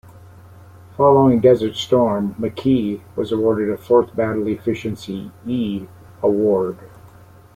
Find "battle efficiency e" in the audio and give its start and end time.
4.15-5.87